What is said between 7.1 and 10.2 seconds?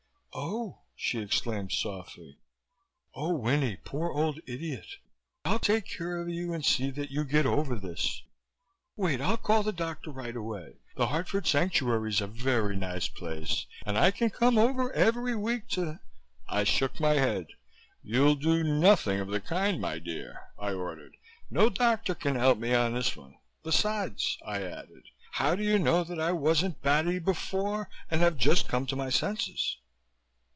you get over this. Wait, I'll call the doctor